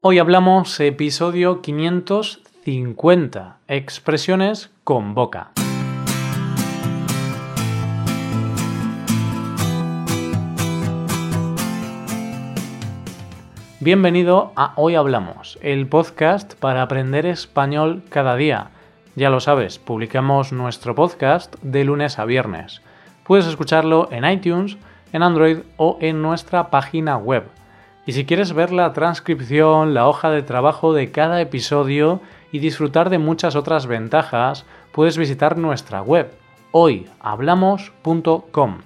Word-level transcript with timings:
Hoy 0.00 0.20
hablamos 0.20 0.78
episodio 0.78 1.60
550, 1.60 3.56
expresiones 3.66 4.70
con 4.84 5.12
boca. 5.16 5.50
Bienvenido 13.80 14.52
a 14.54 14.72
Hoy 14.76 14.94
Hablamos, 14.94 15.58
el 15.62 15.88
podcast 15.88 16.54
para 16.54 16.82
aprender 16.82 17.26
español 17.26 18.04
cada 18.08 18.36
día. 18.36 18.70
Ya 19.16 19.30
lo 19.30 19.40
sabes, 19.40 19.80
publicamos 19.80 20.52
nuestro 20.52 20.94
podcast 20.94 21.56
de 21.62 21.82
lunes 21.82 22.20
a 22.20 22.24
viernes. 22.24 22.82
Puedes 23.24 23.46
escucharlo 23.46 24.08
en 24.12 24.24
iTunes, 24.24 24.76
en 25.12 25.24
Android 25.24 25.58
o 25.76 25.98
en 26.00 26.22
nuestra 26.22 26.70
página 26.70 27.16
web 27.16 27.50
y 28.08 28.12
si 28.12 28.24
quieres 28.24 28.54
ver 28.54 28.72
la 28.72 28.94
transcripción, 28.94 29.92
la 29.92 30.08
hoja 30.08 30.30
de 30.30 30.40
trabajo 30.40 30.94
de 30.94 31.10
cada 31.10 31.42
episodio 31.42 32.22
y 32.50 32.58
disfrutar 32.58 33.10
de 33.10 33.18
muchas 33.18 33.54
otras 33.54 33.86
ventajas, 33.86 34.64
puedes 34.92 35.18
visitar 35.18 35.58
nuestra 35.58 36.00
web 36.00 36.32
hoyhablamos.com. 36.70 38.78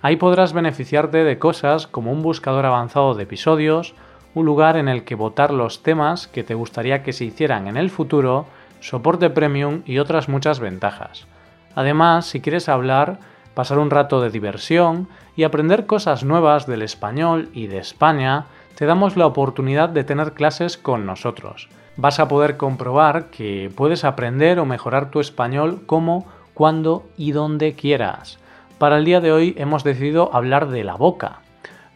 Ahí 0.00 0.16
podrás 0.16 0.54
beneficiarte 0.54 1.22
de 1.22 1.38
cosas 1.38 1.86
como 1.86 2.12
un 2.12 2.22
buscador 2.22 2.64
avanzado 2.64 3.12
de 3.12 3.24
episodios, 3.24 3.94
un 4.34 4.46
lugar 4.46 4.78
en 4.78 4.88
el 4.88 5.04
que 5.04 5.16
votar 5.16 5.52
los 5.52 5.82
temas 5.82 6.26
que 6.26 6.42
te 6.42 6.54
gustaría 6.54 7.02
que 7.02 7.12
se 7.12 7.26
hicieran 7.26 7.68
en 7.68 7.76
el 7.76 7.90
futuro, 7.90 8.46
soporte 8.80 9.28
premium 9.28 9.82
y 9.84 9.98
otras 9.98 10.30
muchas 10.30 10.60
ventajas. 10.60 11.26
Además, 11.74 12.24
si 12.24 12.40
quieres 12.40 12.70
hablar, 12.70 13.18
pasar 13.52 13.78
un 13.78 13.90
rato 13.90 14.22
de 14.22 14.30
diversión 14.30 15.08
y 15.36 15.44
aprender 15.44 15.84
cosas 15.84 16.24
nuevas 16.24 16.66
del 16.66 16.80
español 16.80 17.50
y 17.52 17.66
de 17.66 17.76
España, 17.78 18.46
te 18.76 18.86
damos 18.86 19.16
la 19.16 19.26
oportunidad 19.26 19.88
de 19.88 20.04
tener 20.04 20.32
clases 20.32 20.76
con 20.76 21.06
nosotros. 21.06 21.68
Vas 21.96 22.20
a 22.20 22.28
poder 22.28 22.56
comprobar 22.56 23.26
que 23.26 23.70
puedes 23.74 24.04
aprender 24.04 24.58
o 24.58 24.64
mejorar 24.64 25.10
tu 25.10 25.20
español 25.20 25.82
como, 25.86 26.26
cuando 26.54 27.04
y 27.16 27.32
donde 27.32 27.74
quieras. 27.74 28.38
Para 28.78 28.98
el 28.98 29.04
día 29.04 29.20
de 29.20 29.32
hoy 29.32 29.54
hemos 29.58 29.84
decidido 29.84 30.34
hablar 30.34 30.68
de 30.68 30.84
la 30.84 30.94
boca. 30.94 31.40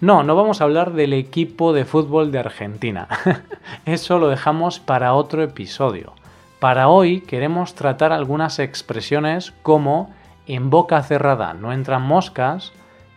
No, 0.00 0.22
no 0.22 0.36
vamos 0.36 0.60
a 0.60 0.64
hablar 0.64 0.92
del 0.92 1.14
equipo 1.14 1.72
de 1.72 1.84
fútbol 1.84 2.30
de 2.30 2.38
Argentina. 2.38 3.08
Eso 3.86 4.18
lo 4.18 4.28
dejamos 4.28 4.78
para 4.78 5.14
otro 5.14 5.42
episodio. 5.42 6.12
Para 6.60 6.88
hoy 6.88 7.22
queremos 7.22 7.74
tratar 7.74 8.12
algunas 8.12 8.58
expresiones 8.58 9.52
como 9.62 10.10
en 10.46 10.70
boca 10.70 11.02
cerrada 11.02 11.54
no 11.54 11.72
entran 11.72 12.02
moscas, 12.02 12.72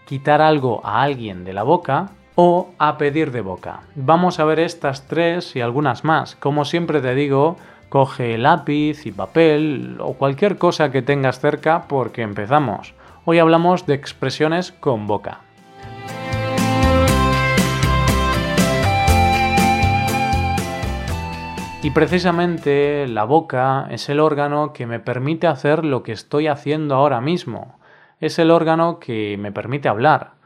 quitar 0.08 0.42
algo 0.42 0.82
a 0.84 1.04
alguien 1.04 1.44
de 1.44 1.54
la 1.54 1.64
boca 1.64 2.10
o 2.42 2.70
a 2.78 2.98
pedir 2.98 3.34
de 3.34 3.42
boca. 3.42 3.82
Vamos 3.96 4.40
a 4.40 4.46
ver 4.46 4.62
estas 4.62 5.08
tres 5.08 5.58
y 5.58 5.60
algunas 5.60 6.06
más. 6.06 6.38
Como 6.38 6.64
siempre 6.64 7.02
te 7.02 7.14
digo, 7.14 7.58
coge 7.90 8.38
lápiz 8.38 9.06
y 9.06 9.12
papel 9.12 9.98
o 10.00 10.14
cualquier 10.14 10.58
cosa 10.58 10.90
que 10.90 11.02
tengas 11.02 11.42
cerca 11.42 11.90
porque 11.90 12.22
empezamos. 12.22 12.94
Hoy 13.26 13.40
hablamos 13.40 13.86
de 13.88 13.96
expresiones 13.96 14.72
con 14.72 15.06
boca. 15.06 15.42
Y 21.84 21.92
precisamente 21.92 23.06
la 23.10 23.26
boca 23.26 23.88
es 23.92 24.08
el 24.08 24.22
órgano 24.22 24.72
que 24.72 24.86
me 24.86 25.02
permite 25.02 25.48
hacer 25.48 25.84
lo 25.84 26.04
que 26.04 26.14
estoy 26.14 26.48
haciendo 26.48 26.96
ahora 26.96 27.20
mismo. 27.20 27.78
Es 28.22 28.40
el 28.40 28.50
órgano 28.50 28.98
que 29.00 29.36
me 29.38 29.52
permite 29.52 29.90
hablar 29.90 30.39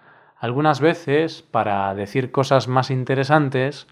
algunas 0.44 0.82
veces 0.82 1.42
para 1.42 1.96
decir 1.96 2.34
cosas 2.34 2.68
más 2.68 2.92
interesantes 2.92 3.88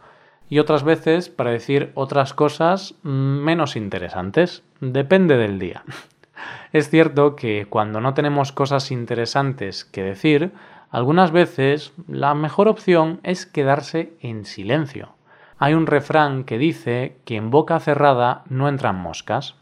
y 0.49 0.59
otras 0.59 0.83
veces 0.83 1.29
para 1.29 1.49
decir 1.49 1.93
otras 1.95 2.33
cosas 2.33 2.95
menos 3.03 3.77
interesantes. 3.77 4.61
Depende 4.81 5.37
del 5.37 5.59
día. 5.59 5.83
Es 6.73 6.89
cierto 6.89 7.37
que 7.37 7.67
cuando 7.69 8.01
no 8.01 8.13
tenemos 8.13 8.51
cosas 8.51 8.91
interesantes 8.91 9.85
que 9.85 10.03
decir, 10.03 10.51
algunas 10.89 11.31
veces 11.31 11.93
la 12.07 12.33
mejor 12.33 12.67
opción 12.67 13.21
es 13.23 13.45
quedarse 13.45 14.13
en 14.19 14.43
silencio. 14.43 15.13
Hay 15.57 15.73
un 15.73 15.87
refrán 15.87 16.43
que 16.43 16.57
dice 16.57 17.15
que 17.23 17.37
en 17.37 17.49
boca 17.49 17.79
cerrada 17.79 18.43
no 18.49 18.67
entran 18.67 18.97
moscas. 18.97 19.55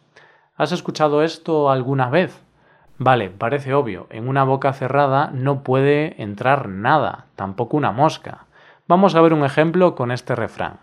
¿Has 0.56 0.71
escuchado 0.71 1.21
esto 1.21 1.69
alguna 1.69 2.09
vez? 2.09 2.41
Vale, 3.01 3.29
parece 3.29 3.73
obvio, 3.73 4.07
en 4.09 4.27
una 4.27 4.43
boca 4.43 4.73
cerrada 4.73 5.31
no 5.33 5.63
puede 5.63 6.21
entrar 6.21 6.67
nada, 6.67 7.27
tampoco 7.37 7.77
una 7.77 7.93
mosca. 7.93 8.45
Vamos 8.89 9.15
a 9.15 9.21
ver 9.21 9.31
un 9.31 9.45
ejemplo 9.45 9.95
con 9.95 10.11
este 10.11 10.35
refrán. 10.35 10.81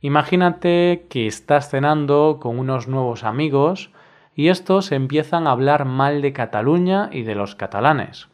Imagínate 0.00 1.06
que 1.08 1.28
estás 1.28 1.70
cenando 1.70 2.38
con 2.40 2.58
unos 2.58 2.88
nuevos 2.88 3.22
amigos 3.22 3.92
y 4.34 4.48
estos 4.48 4.90
empiezan 4.90 5.46
a 5.46 5.52
hablar 5.52 5.84
mal 5.84 6.22
de 6.22 6.32
Cataluña 6.32 7.08
y 7.12 7.22
de 7.22 7.36
los 7.36 7.54
catalanes. 7.54 8.26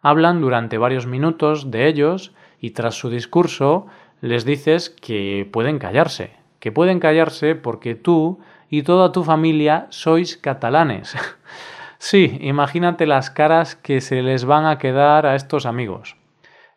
Hablan 0.00 0.40
durante 0.40 0.78
varios 0.78 1.06
minutos 1.06 1.70
de 1.70 1.86
ellos 1.86 2.32
y 2.60 2.70
tras 2.70 2.94
su 2.94 3.10
discurso 3.10 3.88
les 4.22 4.46
dices 4.46 4.88
que 4.88 5.46
pueden 5.52 5.78
callarse, 5.78 6.32
que 6.60 6.72
pueden 6.72 6.98
callarse 6.98 7.56
porque 7.56 7.94
tú 7.94 8.40
y 8.70 8.84
toda 8.84 9.12
tu 9.12 9.22
familia 9.22 9.86
sois 9.90 10.38
catalanes. 10.38 11.14
Sí, 11.98 12.38
imagínate 12.40 13.06
las 13.06 13.30
caras 13.30 13.74
que 13.74 14.00
se 14.00 14.22
les 14.22 14.44
van 14.44 14.66
a 14.66 14.78
quedar 14.78 15.26
a 15.26 15.34
estos 15.34 15.66
amigos. 15.66 16.16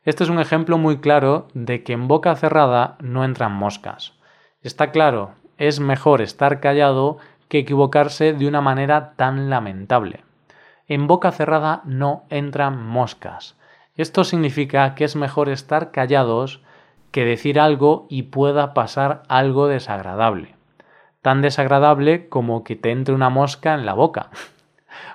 Este 0.04 0.24
es 0.24 0.32
un 0.32 0.40
ejemplo 0.40 0.80
muy 0.80 0.98
claro 0.98 1.48
de 1.54 1.84
que 1.84 1.94
en 1.94 2.08
boca 2.08 2.36
cerrada 2.36 2.98
no 3.00 3.24
entran 3.24 3.52
moscas. 3.52 4.14
Está 4.64 4.92
claro, 4.92 5.36
es 5.60 5.80
mejor 5.80 6.22
estar 6.22 6.60
callado 6.60 7.20
que 7.50 7.60
equivocarse 7.60 8.34
de 8.34 8.48
una 8.48 8.62
manera 8.62 9.14
tan 9.16 9.52
lamentable. 9.52 10.24
En 10.88 11.06
boca 11.06 11.32
cerrada 11.32 11.82
no 11.86 12.24
entran 12.30 12.84
moscas. 12.84 13.56
Esto 13.96 14.24
significa 14.24 14.96
que 14.96 15.04
es 15.04 15.16
mejor 15.16 15.50
estar 15.50 15.92
callados 15.92 16.64
que 17.12 17.26
decir 17.26 17.60
algo 17.60 18.08
y 18.10 18.24
pueda 18.24 18.74
pasar 18.74 19.22
algo 19.28 19.68
desagradable. 19.68 20.56
Tan 21.22 21.44
desagradable 21.44 22.28
como 22.28 22.64
que 22.64 22.76
te 22.76 22.90
entre 22.90 23.14
una 23.14 23.30
mosca 23.30 23.76
en 23.76 23.86
la 23.86 23.94
boca. 23.94 24.32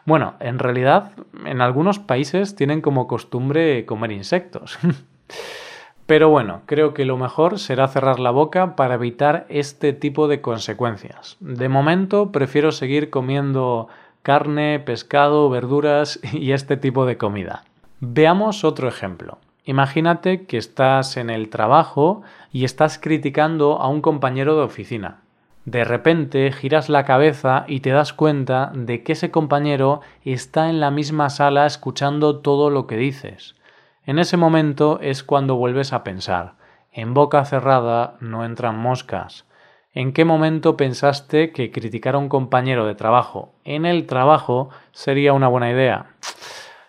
Bueno, 0.05 0.35
en 0.41 0.59
realidad 0.59 1.13
en 1.45 1.61
algunos 1.61 1.99
países 1.99 2.57
tienen 2.57 2.81
como 2.81 3.07
costumbre 3.07 3.87
comer 3.87 4.13
insectos. 4.13 4.79
Pero 6.07 6.31
bueno, 6.31 6.63
creo 6.67 6.95
que 6.95 7.05
lo 7.05 7.17
mejor 7.17 7.59
será 7.59 7.89
cerrar 7.89 8.21
la 8.21 8.31
boca 8.31 8.77
para 8.77 8.95
evitar 8.95 9.45
este 9.49 9.93
tipo 9.93 10.29
de 10.29 10.41
consecuencias. 10.41 11.37
De 11.41 11.69
momento 11.69 12.31
prefiero 12.31 12.71
seguir 12.71 13.11
comiendo 13.11 13.89
carne, 14.23 14.79
pescado, 14.79 15.51
verduras 15.51 16.21
y 16.33 16.53
este 16.53 16.77
tipo 16.77 17.07
de 17.07 17.17
comida. 17.17 17.65
Veamos 18.01 18.65
otro 18.65 18.89
ejemplo. 18.89 19.39
Imagínate 19.65 20.47
que 20.47 20.59
estás 20.59 21.17
en 21.17 21.29
el 21.29 21.49
trabajo 21.49 22.23
y 22.53 22.65
estás 22.65 23.01
criticando 23.01 23.81
a 23.81 23.89
un 23.89 24.01
compañero 24.01 24.57
de 24.57 24.63
oficina. 24.63 25.23
De 25.67 25.83
repente 25.83 26.53
giras 26.53 26.89
la 26.89 27.05
cabeza 27.05 27.65
y 27.67 27.81
te 27.81 27.91
das 27.91 28.13
cuenta 28.13 28.71
de 28.73 29.03
que 29.03 29.15
ese 29.15 29.33
compañero 29.33 30.01
está 30.25 30.71
en 30.71 30.79
la 30.79 30.93
misma 30.93 31.29
sala 31.29 31.67
escuchando 31.67 32.39
todo 32.39 32.71
lo 32.71 32.87
que 32.87 32.97
dices. 32.97 33.57
En 34.05 34.21
ese 34.21 34.37
momento 34.37 35.01
es 35.03 35.25
cuando 35.25 35.57
vuelves 35.57 35.93
a 35.93 36.05
pensar. 36.05 36.55
En 36.93 37.15
boca 37.15 37.45
cerrada 37.45 38.15
no 38.21 38.45
entran 38.45 38.79
moscas. 38.79 39.45
¿En 39.93 40.13
qué 40.13 40.25
momento 40.25 40.77
pensaste 40.77 41.51
que 41.51 41.73
criticar 41.73 42.15
a 42.15 42.19
un 42.19 42.29
compañero 42.29 42.87
de 42.87 42.95
trabajo 42.95 43.57
en 43.65 43.87
el 43.87 44.07
trabajo 44.07 44.71
sería 44.93 45.33
una 45.33 45.49
buena 45.49 45.73
idea? 45.73 46.15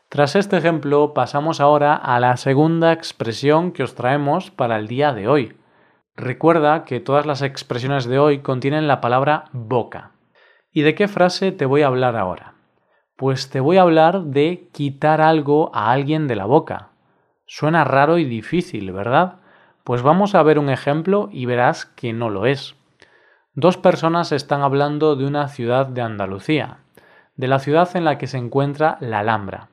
Tras 0.08 0.36
este 0.36 0.56
ejemplo 0.56 1.16
pasamos 1.16 1.62
ahora 1.62 1.96
a 1.96 2.20
la 2.20 2.38
segunda 2.38 2.94
expresión 2.94 3.72
que 3.72 3.82
os 3.82 3.96
traemos 3.96 4.52
para 4.52 4.78
el 4.78 4.88
día 4.88 5.14
de 5.14 5.28
hoy. 5.28 5.57
Recuerda 6.20 6.84
que 6.84 7.00
todas 7.00 7.28
las 7.28 7.44
expresiones 7.44 8.06
de 8.08 8.18
hoy 8.18 8.40
contienen 8.40 8.88
la 8.88 9.02
palabra 9.02 9.46
boca. 9.52 10.14
¿Y 10.72 10.82
de 10.82 10.96
qué 10.96 11.08
frase 11.08 11.52
te 11.52 11.68
voy 11.68 11.84
a 11.84 11.88
hablar 11.88 12.16
ahora? 12.16 12.56
Pues 13.16 13.52
te 13.52 13.60
voy 13.60 13.78
a 13.78 13.84
hablar 13.84 14.24
de 14.24 14.68
quitar 14.74 15.22
algo 15.22 15.70
a 15.76 15.92
alguien 15.92 16.28
de 16.28 16.36
la 16.36 16.46
boca. 16.46 16.90
Suena 17.46 17.84
raro 17.84 18.18
y 18.18 18.26
difícil, 18.26 18.92
¿verdad? 18.92 19.36
Pues 19.84 20.02
vamos 20.02 20.34
a 20.34 20.42
ver 20.42 20.58
un 20.58 20.72
ejemplo 20.72 21.30
y 21.32 21.46
verás 21.46 21.86
que 21.86 22.14
no 22.14 22.32
lo 22.32 22.48
es. 22.48 22.76
Dos 23.54 23.78
personas 23.78 24.32
están 24.32 24.62
hablando 24.62 25.16
de 25.16 25.28
una 25.28 25.48
ciudad 25.50 25.86
de 25.86 26.02
Andalucía, 26.02 26.80
de 27.36 27.48
la 27.48 27.60
ciudad 27.60 27.96
en 27.96 28.06
la 28.06 28.18
que 28.18 28.26
se 28.26 28.40
encuentra 28.40 28.98
la 29.02 29.20
Alhambra. 29.20 29.70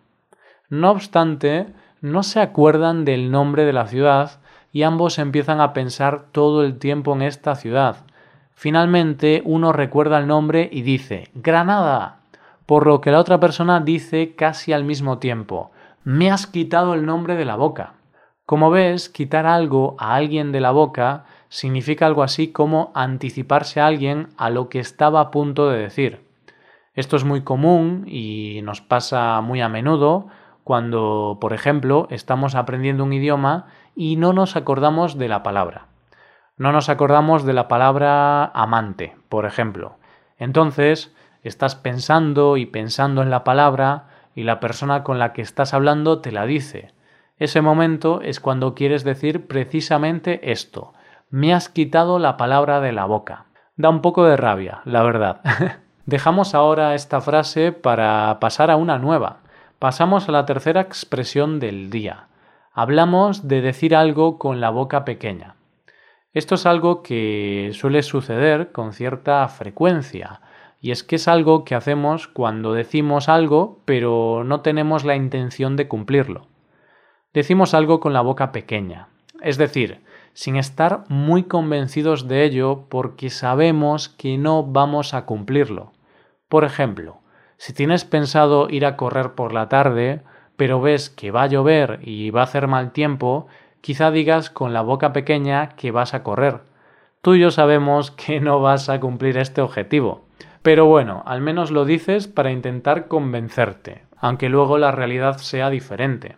No 0.68 0.90
obstante, 0.90 1.68
no 2.02 2.22
se 2.22 2.40
acuerdan 2.40 3.06
del 3.06 3.30
nombre 3.30 3.64
de 3.64 3.72
la 3.72 3.86
ciudad 3.86 4.42
y 4.74 4.82
ambos 4.82 5.20
empiezan 5.20 5.60
a 5.60 5.72
pensar 5.72 6.26
todo 6.32 6.64
el 6.64 6.78
tiempo 6.80 7.14
en 7.14 7.22
esta 7.22 7.54
ciudad. 7.54 7.98
Finalmente 8.54 9.40
uno 9.44 9.72
recuerda 9.72 10.18
el 10.18 10.26
nombre 10.26 10.68
y 10.70 10.82
dice 10.82 11.30
Granada, 11.32 12.18
por 12.66 12.84
lo 12.84 13.00
que 13.00 13.12
la 13.12 13.20
otra 13.20 13.38
persona 13.38 13.78
dice 13.78 14.34
casi 14.34 14.72
al 14.72 14.82
mismo 14.82 15.18
tiempo 15.18 15.70
Me 16.02 16.28
has 16.28 16.48
quitado 16.48 16.94
el 16.94 17.06
nombre 17.06 17.36
de 17.36 17.44
la 17.44 17.54
boca. 17.54 17.94
Como 18.46 18.70
ves, 18.70 19.08
quitar 19.08 19.46
algo 19.46 19.94
a 19.98 20.16
alguien 20.16 20.50
de 20.50 20.60
la 20.60 20.72
boca 20.72 21.24
significa 21.48 22.06
algo 22.06 22.24
así 22.24 22.48
como 22.48 22.90
anticiparse 22.96 23.80
a 23.80 23.86
alguien 23.86 24.30
a 24.36 24.50
lo 24.50 24.68
que 24.68 24.80
estaba 24.80 25.20
a 25.20 25.30
punto 25.30 25.70
de 25.70 25.78
decir. 25.78 26.26
Esto 26.94 27.14
es 27.14 27.22
muy 27.22 27.42
común 27.42 28.06
y 28.08 28.60
nos 28.64 28.80
pasa 28.80 29.40
muy 29.40 29.60
a 29.60 29.68
menudo 29.68 30.26
cuando, 30.64 31.38
por 31.40 31.52
ejemplo, 31.52 32.08
estamos 32.10 32.54
aprendiendo 32.54 33.04
un 33.04 33.12
idioma 33.12 33.66
y 33.94 34.16
no 34.16 34.32
nos 34.32 34.56
acordamos 34.56 35.18
de 35.18 35.28
la 35.28 35.42
palabra. 35.42 35.86
No 36.56 36.72
nos 36.72 36.88
acordamos 36.88 37.44
de 37.44 37.52
la 37.52 37.68
palabra 37.68 38.46
amante, 38.46 39.16
por 39.28 39.44
ejemplo. 39.44 39.98
Entonces, 40.38 41.14
estás 41.42 41.76
pensando 41.76 42.56
y 42.56 42.66
pensando 42.66 43.22
en 43.22 43.30
la 43.30 43.44
palabra 43.44 44.08
y 44.34 44.44
la 44.44 44.60
persona 44.60 45.02
con 45.02 45.18
la 45.18 45.32
que 45.32 45.42
estás 45.42 45.74
hablando 45.74 46.20
te 46.20 46.32
la 46.32 46.46
dice. 46.46 46.92
Ese 47.38 47.60
momento 47.60 48.20
es 48.22 48.40
cuando 48.40 48.74
quieres 48.74 49.04
decir 49.04 49.46
precisamente 49.46 50.52
esto. 50.52 50.92
Me 51.28 51.52
has 51.52 51.68
quitado 51.68 52.18
la 52.18 52.36
palabra 52.36 52.80
de 52.80 52.92
la 52.92 53.04
boca. 53.04 53.46
Da 53.76 53.90
un 53.90 54.00
poco 54.00 54.24
de 54.24 54.36
rabia, 54.36 54.80
la 54.84 55.02
verdad. 55.02 55.40
Dejamos 56.06 56.54
ahora 56.54 56.94
esta 56.94 57.20
frase 57.20 57.72
para 57.72 58.38
pasar 58.38 58.70
a 58.70 58.76
una 58.76 58.98
nueva. 58.98 59.40
Pasamos 59.78 60.28
a 60.28 60.32
la 60.32 60.46
tercera 60.46 60.80
expresión 60.80 61.60
del 61.60 61.90
día. 61.90 62.28
Hablamos 62.72 63.48
de 63.48 63.60
decir 63.60 63.94
algo 63.94 64.38
con 64.38 64.60
la 64.60 64.70
boca 64.70 65.04
pequeña. 65.04 65.56
Esto 66.32 66.54
es 66.54 66.64
algo 66.64 67.02
que 67.02 67.70
suele 67.74 68.02
suceder 68.02 68.72
con 68.72 68.92
cierta 68.92 69.46
frecuencia, 69.48 70.40
y 70.80 70.90
es 70.90 71.02
que 71.02 71.16
es 71.16 71.28
algo 71.28 71.64
que 71.64 71.74
hacemos 71.74 72.28
cuando 72.28 72.72
decimos 72.72 73.28
algo 73.28 73.80
pero 73.84 74.42
no 74.44 74.60
tenemos 74.60 75.04
la 75.04 75.16
intención 75.16 75.76
de 75.76 75.88
cumplirlo. 75.88 76.46
Decimos 77.32 77.74
algo 77.74 78.00
con 78.00 78.12
la 78.12 78.20
boca 78.20 78.52
pequeña, 78.52 79.08
es 79.42 79.58
decir, 79.58 80.02
sin 80.34 80.56
estar 80.56 81.04
muy 81.08 81.44
convencidos 81.44 82.26
de 82.28 82.44
ello 82.44 82.86
porque 82.88 83.28
sabemos 83.28 84.08
que 84.08 84.38
no 84.38 84.62
vamos 84.62 85.14
a 85.14 85.26
cumplirlo. 85.26 85.92
Por 86.48 86.64
ejemplo, 86.64 87.20
si 87.56 87.72
tienes 87.72 88.04
pensado 88.04 88.68
ir 88.68 88.84
a 88.86 88.96
correr 88.96 89.34
por 89.34 89.52
la 89.52 89.68
tarde, 89.68 90.22
pero 90.56 90.80
ves 90.80 91.10
que 91.10 91.30
va 91.30 91.42
a 91.42 91.46
llover 91.46 92.00
y 92.02 92.30
va 92.30 92.40
a 92.40 92.44
hacer 92.44 92.68
mal 92.68 92.92
tiempo, 92.92 93.46
quizá 93.80 94.10
digas 94.10 94.50
con 94.50 94.72
la 94.72 94.82
boca 94.82 95.12
pequeña 95.12 95.70
que 95.70 95.90
vas 95.90 96.14
a 96.14 96.22
correr. 96.22 96.60
Tú 97.22 97.34
y 97.34 97.40
yo 97.40 97.50
sabemos 97.50 98.10
que 98.10 98.40
no 98.42 98.60
vas 98.60 98.88
a 98.88 99.00
cumplir 99.00 99.38
este 99.38 99.60
objetivo. 99.60 100.24
Pero 100.62 100.86
bueno, 100.86 101.22
al 101.26 101.42
menos 101.42 101.70
lo 101.70 101.84
dices 101.84 102.26
para 102.26 102.50
intentar 102.50 103.06
convencerte, 103.06 104.04
aunque 104.16 104.48
luego 104.48 104.78
la 104.78 104.92
realidad 104.92 105.36
sea 105.36 105.68
diferente. 105.68 106.36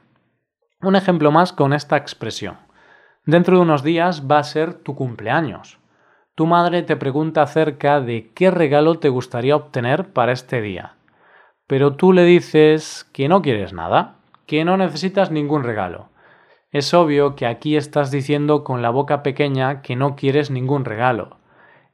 Un 0.80 0.96
ejemplo 0.96 1.30
más 1.30 1.52
con 1.52 1.72
esta 1.72 1.96
expresión. 1.96 2.58
Dentro 3.24 3.56
de 3.56 3.62
unos 3.62 3.82
días 3.82 4.24
va 4.30 4.38
a 4.38 4.44
ser 4.44 4.74
tu 4.74 4.94
cumpleaños. 4.94 5.78
Tu 6.34 6.46
madre 6.46 6.82
te 6.82 6.96
pregunta 6.96 7.42
acerca 7.42 8.00
de 8.00 8.30
qué 8.34 8.50
regalo 8.50 8.98
te 8.98 9.08
gustaría 9.08 9.56
obtener 9.56 10.12
para 10.12 10.32
este 10.32 10.60
día 10.60 10.95
pero 11.66 11.94
tú 11.94 12.12
le 12.12 12.24
dices 12.24 13.08
que 13.12 13.28
no 13.28 13.42
quieres 13.42 13.72
nada, 13.72 14.16
que 14.46 14.64
no 14.64 14.76
necesitas 14.76 15.30
ningún 15.30 15.64
regalo. 15.64 16.08
Es 16.70 16.94
obvio 16.94 17.36
que 17.36 17.46
aquí 17.46 17.76
estás 17.76 18.10
diciendo 18.10 18.64
con 18.64 18.82
la 18.82 18.90
boca 18.90 19.22
pequeña 19.22 19.82
que 19.82 19.96
no 19.96 20.16
quieres 20.16 20.50
ningún 20.50 20.84
regalo. 20.84 21.38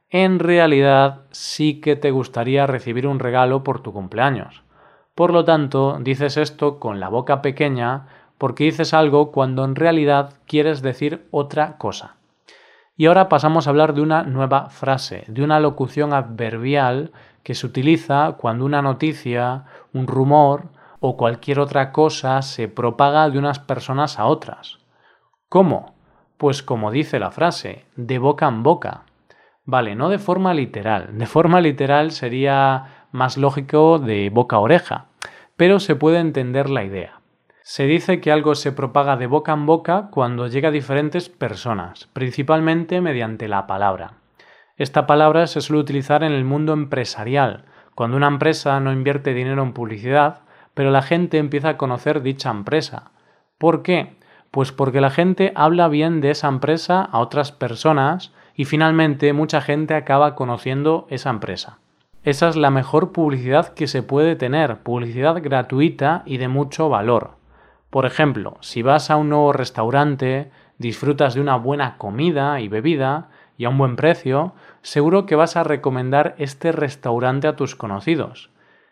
En 0.09 0.39
realidad 0.39 1.21
sí 1.31 1.81
que 1.81 1.95
te 1.95 2.11
gustaría 2.11 2.67
recibir 2.67 3.07
un 3.07 3.19
regalo 3.19 3.63
por 3.63 3.81
tu 3.81 3.93
cumpleaños. 3.93 4.63
Por 5.15 5.31
lo 5.31 5.45
tanto, 5.45 5.97
dices 6.01 6.37
esto 6.37 6.79
con 6.79 6.99
la 6.99 7.09
boca 7.09 7.41
pequeña 7.41 8.07
porque 8.37 8.65
dices 8.65 8.93
algo 8.93 9.31
cuando 9.31 9.63
en 9.63 9.75
realidad 9.75 10.33
quieres 10.45 10.81
decir 10.81 11.27
otra 11.31 11.77
cosa. 11.77 12.17
Y 12.95 13.07
ahora 13.07 13.27
pasamos 13.27 13.65
a 13.65 13.71
hablar 13.71 13.95
de 13.95 14.01
una 14.01 14.23
nueva 14.23 14.69
frase, 14.69 15.23
de 15.27 15.43
una 15.43 15.59
locución 15.59 16.13
adverbial 16.13 17.11
que 17.41 17.55
se 17.55 17.65
utiliza 17.65 18.33
cuando 18.33 18.65
una 18.65 18.81
noticia, 18.83 19.65
un 19.93 20.05
rumor 20.05 20.69
o 20.99 21.17
cualquier 21.17 21.59
otra 21.59 21.91
cosa 21.91 22.41
se 22.43 22.67
propaga 22.67 23.29
de 23.29 23.39
unas 23.39 23.59
personas 23.59 24.19
a 24.19 24.25
otras. 24.25 24.79
¿Cómo? 25.49 25.95
Pues 26.37 26.61
como 26.61 26.91
dice 26.91 27.19
la 27.19 27.31
frase, 27.31 27.85
de 27.95 28.19
boca 28.19 28.47
en 28.47 28.61
boca. 28.61 29.03
Vale, 29.65 29.95
no 29.95 30.09
de 30.09 30.19
forma 30.19 30.53
literal. 30.53 31.17
De 31.17 31.25
forma 31.25 31.61
literal 31.61 32.11
sería 32.11 33.07
más 33.11 33.37
lógico 33.37 33.97
de 33.97 34.29
boca 34.29 34.57
a 34.57 34.59
oreja, 34.59 35.05
pero 35.57 35.79
se 35.79 35.95
puede 35.95 36.19
entender 36.19 36.69
la 36.69 36.83
idea. 36.83 37.22
Se 37.65 37.85
dice 37.85 38.19
que 38.19 38.29
algo 38.29 38.55
se 38.55 38.73
propaga 38.73 39.15
de 39.15 39.25
boca 39.25 39.53
en 39.53 39.65
boca 39.65 40.09
cuando 40.11 40.47
llega 40.47 40.67
a 40.67 40.71
diferentes 40.71 41.29
personas, 41.29 42.09
principalmente 42.11 42.99
mediante 42.99 43.47
la 43.47 43.67
palabra. 43.67 44.15
Esta 44.75 45.07
palabra 45.07 45.47
se 45.47 45.61
suele 45.61 45.81
utilizar 45.81 46.25
en 46.25 46.33
el 46.33 46.43
mundo 46.43 46.73
empresarial, 46.73 47.63
cuando 47.95 48.17
una 48.17 48.27
empresa 48.27 48.77
no 48.81 48.91
invierte 48.91 49.33
dinero 49.33 49.63
en 49.63 49.71
publicidad, 49.71 50.41
pero 50.73 50.91
la 50.91 51.01
gente 51.01 51.37
empieza 51.37 51.69
a 51.69 51.77
conocer 51.77 52.21
dicha 52.21 52.51
empresa. 52.51 53.11
¿Por 53.57 53.81
qué? 53.81 54.17
Pues 54.51 54.73
porque 54.73 54.99
la 54.99 55.09
gente 55.09 55.53
habla 55.55 55.87
bien 55.87 56.19
de 56.19 56.31
esa 56.31 56.49
empresa 56.49 57.01
a 57.01 57.19
otras 57.19 57.53
personas 57.53 58.33
y 58.55 58.65
finalmente 58.65 59.31
mucha 59.31 59.61
gente 59.61 59.95
acaba 59.95 60.35
conociendo 60.35 61.07
esa 61.09 61.29
empresa. 61.29 61.79
Esa 62.25 62.49
es 62.49 62.57
la 62.57 62.71
mejor 62.71 63.13
publicidad 63.13 63.69
que 63.69 63.87
se 63.87 64.03
puede 64.03 64.35
tener, 64.35 64.79
publicidad 64.79 65.41
gratuita 65.41 66.23
y 66.25 66.37
de 66.39 66.49
mucho 66.49 66.89
valor. 66.89 67.41
Por 67.93 68.07
ejemplo, 68.07 68.57
si 68.61 68.81
vas 68.81 69.11
a 69.11 69.17
un 69.17 69.29
nuevo 69.29 69.53
restaurante, 69.53 70.49
disfrutas 70.79 71.35
de 71.35 71.41
una 71.41 71.57
buena 71.57 71.99
comida 71.99 72.59
y 72.59 72.67
bebida, 72.67 73.29
y 73.55 73.65
a 73.65 73.69
un 73.69 73.77
buen 73.77 73.97
precio, 73.97 74.55
seguro 74.81 75.27
que 75.27 75.35
vas 75.35 75.55
a 75.57 75.63
recomendar 75.63 76.33
este 76.39 76.71
restaurante 76.71 77.47
a 77.47 77.55
tus 77.55 77.75
conocidos. 77.75 78.49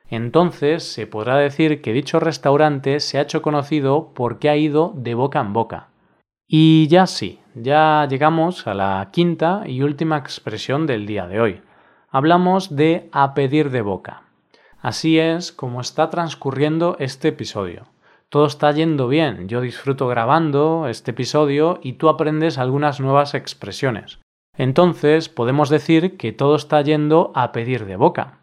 Entonces 0.08 0.84
se 0.84 1.08
podrá 1.08 1.38
decir 1.38 1.82
que 1.82 1.94
dicho 1.94 2.20
restaurante 2.20 3.00
se 3.00 3.18
ha 3.18 3.22
hecho 3.22 3.42
conocido 3.42 4.12
porque 4.14 4.50
ha 4.50 4.56
ido 4.56 4.94
de 4.96 5.16
boca 5.16 5.40
en 5.40 5.54
boca. 5.54 5.88
Y 6.48 6.88
ya 6.88 7.08
sí, 7.08 7.40
ya 7.56 8.06
llegamos 8.08 8.68
a 8.68 8.76
la 8.76 9.10
quinta 9.12 9.64
y 9.66 9.82
última 9.82 10.20
expresión 10.20 10.86
del 10.86 11.08
día 11.08 11.26
de 11.26 11.42
hoy. 11.42 11.62
Hablamos 12.12 12.76
de 12.76 13.10
a 13.12 13.34
pedir 13.34 13.72
de 13.72 13.82
boca. 13.82 14.26
Así 14.80 15.18
es 15.18 15.52
como 15.52 15.82
está 15.82 16.12
transcurriendo 16.12 16.98
este 17.00 17.30
episodio. 17.30 17.91
Todo 18.32 18.46
está 18.46 18.72
yendo 18.72 19.10
bien, 19.10 19.50
yo 19.50 19.60
disfruto 19.60 20.08
grabando 20.08 20.88
este 20.88 21.12
episodio 21.12 21.82
y 21.84 21.94
tú 21.94 22.08
aprendes 22.08 22.58
algunas 22.58 23.02
nuevas 23.02 23.34
expresiones. 23.34 24.20
Entonces 24.58 25.28
podemos 25.28 25.68
decir 25.68 26.16
que 26.16 26.32
todo 26.32 26.56
está 26.56 26.82
yendo 26.82 27.34
a 27.36 27.52
pedir 27.52 27.86
de 27.86 27.98
boca. 27.98 28.38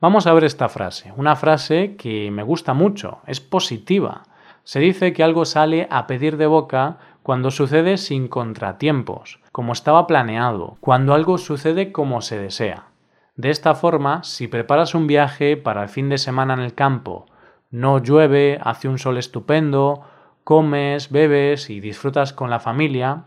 Vamos 0.00 0.26
a 0.26 0.32
ver 0.32 0.42
esta 0.42 0.68
frase, 0.68 1.12
una 1.16 1.36
frase 1.36 1.94
que 1.94 2.32
me 2.32 2.42
gusta 2.42 2.74
mucho, 2.74 3.18
es 3.28 3.38
positiva. 3.38 4.24
Se 4.64 4.80
dice 4.80 5.12
que 5.12 5.22
algo 5.22 5.44
sale 5.44 5.86
a 5.88 6.08
pedir 6.08 6.36
de 6.36 6.48
boca 6.48 6.98
cuando 7.22 7.52
sucede 7.52 7.96
sin 7.96 8.26
contratiempos, 8.26 9.38
como 9.52 9.72
estaba 9.72 10.08
planeado, 10.08 10.78
cuando 10.80 11.14
algo 11.14 11.38
sucede 11.38 11.92
como 11.92 12.22
se 12.22 12.40
desea. 12.40 12.86
De 13.36 13.50
esta 13.50 13.76
forma, 13.76 14.24
si 14.24 14.48
preparas 14.48 14.96
un 14.96 15.06
viaje 15.06 15.56
para 15.56 15.84
el 15.84 15.88
fin 15.88 16.08
de 16.08 16.18
semana 16.18 16.54
en 16.54 16.60
el 16.60 16.74
campo, 16.74 17.26
no 17.70 17.98
llueve, 17.98 18.58
hace 18.62 18.88
un 18.88 18.98
sol 18.98 19.18
estupendo, 19.18 20.02
comes, 20.44 21.10
bebes 21.10 21.70
y 21.70 21.80
disfrutas 21.80 22.32
con 22.32 22.50
la 22.50 22.60
familia, 22.60 23.24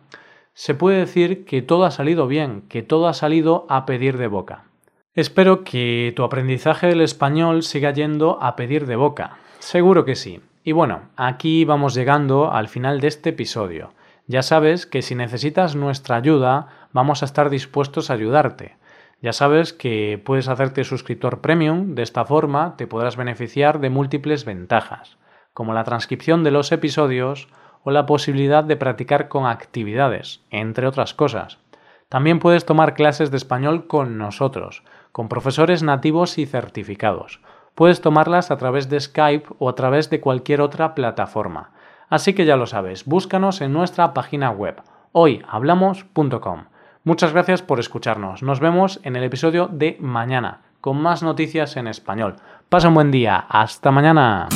se 0.53 0.75
puede 0.75 0.98
decir 0.98 1.45
que 1.45 1.62
todo 1.62 1.86
ha 1.86 1.91
salido 1.91 2.27
bien, 2.27 2.63
que 2.67 2.81
todo 2.81 3.07
ha 3.07 3.13
salido 3.13 3.65
a 3.69 3.86
pedir 3.86 4.17
de 4.17 4.27
boca. 4.27 4.65
Espero 5.13 5.63
que 5.63 6.13
tu 6.15 6.24
aprendizaje 6.24 6.88
del 6.88 7.01
español 7.01 7.63
siga 7.63 7.91
yendo 7.91 8.41
a 8.41 8.55
pedir 8.55 8.86
de 8.86 8.95
boca. 8.95 9.38
Seguro 9.60 10.05
que 10.05 10.15
sí. 10.15 10.41
Y 10.63 10.71
bueno, 10.71 11.10
aquí 11.15 11.65
vamos 11.65 11.93
llegando 11.93 12.51
al 12.51 12.67
final 12.67 13.01
de 13.01 13.07
este 13.07 13.31
episodio. 13.31 13.93
Ya 14.27 14.41
sabes 14.41 14.86
que 14.86 15.01
si 15.01 15.15
necesitas 15.15 15.75
nuestra 15.75 16.15
ayuda, 16.15 16.67
vamos 16.93 17.21
a 17.21 17.25
estar 17.25 17.50
dispuestos 17.50 18.10
a 18.10 18.13
ayudarte. 18.13 18.77
Ya 19.21 19.33
sabes 19.33 19.71
que 19.71 20.19
puedes 20.23 20.47
hacerte 20.47 20.83
suscriptor 20.83 21.41
premium, 21.41 21.93
de 21.93 22.01
esta 22.01 22.25
forma 22.25 22.75
te 22.75 22.87
podrás 22.87 23.17
beneficiar 23.17 23.79
de 23.79 23.91
múltiples 23.91 24.45
ventajas, 24.45 25.17
como 25.53 25.73
la 25.73 25.83
transcripción 25.83 26.43
de 26.43 26.49
los 26.49 26.71
episodios 26.71 27.47
o 27.83 27.91
la 27.91 28.07
posibilidad 28.07 28.63
de 28.63 28.77
practicar 28.77 29.27
con 29.27 29.45
actividades, 29.45 30.41
entre 30.49 30.87
otras 30.87 31.13
cosas. 31.13 31.59
También 32.09 32.39
puedes 32.39 32.65
tomar 32.65 32.95
clases 32.95 33.29
de 33.29 33.37
español 33.37 33.85
con 33.87 34.17
nosotros, 34.17 34.83
con 35.11 35.29
profesores 35.29 35.83
nativos 35.83 36.39
y 36.39 36.47
certificados. 36.47 37.41
Puedes 37.75 38.01
tomarlas 38.01 38.49
a 38.49 38.57
través 38.57 38.89
de 38.89 38.99
Skype 38.99 39.47
o 39.59 39.69
a 39.69 39.75
través 39.75 40.09
de 40.09 40.19
cualquier 40.19 40.61
otra 40.61 40.95
plataforma. 40.95 41.71
Así 42.09 42.33
que 42.33 42.45
ya 42.45 42.57
lo 42.57 42.65
sabes, 42.65 43.05
búscanos 43.05 43.61
en 43.61 43.71
nuestra 43.71 44.13
página 44.13 44.49
web 44.49 44.81
hoyhablamos.com. 45.13 46.65
Muchas 47.03 47.34
gracias 47.34 47.62
por 47.62 47.79
escucharnos. 47.79 48.43
Nos 48.43 48.60
vemos 48.60 49.00
en 49.03 49.15
el 49.15 49.24
episodio 49.24 49.67
de 49.67 49.98
mañana 50.00 50.62
con 50.81 51.01
más 51.01 51.24
noticias 51.24 51.77
en 51.77 51.88
español. 51.88 52.36
Pasa 52.70 52.89
un 52.89 52.96
buen 52.96 53.12
día. 53.12 53.46
Hasta 53.50 53.91
mañana. 53.91 54.48